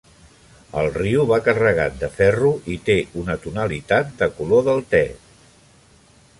El 0.83 0.87
riu 0.95 1.25
va 1.31 1.37
carregat 1.47 1.99
de 2.05 2.09
ferro 2.15 2.51
i 2.77 2.79
té 2.89 2.97
una 3.25 3.37
tonalitat 3.47 4.13
de 4.23 4.33
color 4.41 4.69
del 4.73 4.85
té. 4.97 5.03